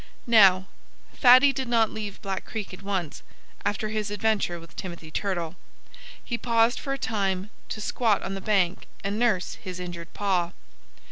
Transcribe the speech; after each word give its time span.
Now, 0.25 0.65
Fatty 1.13 1.53
did 1.53 1.67
not 1.67 1.91
leave 1.91 2.23
Black 2.23 2.43
Creek 2.43 2.73
at 2.73 2.81
once, 2.81 3.21
after 3.63 3.89
his 3.89 4.09
adventure 4.09 4.59
with 4.59 4.75
Timothy 4.75 5.11
Turtle. 5.11 5.57
He 6.25 6.39
paused 6.39 6.79
for 6.79 6.91
a 6.93 6.97
time, 6.97 7.51
to 7.69 7.79
squat 7.79 8.23
on 8.23 8.33
the 8.33 8.41
bank 8.41 8.87
and 9.03 9.19
nurse 9.19 9.59
his 9.61 9.79
injured 9.79 10.11
paw. 10.15 10.53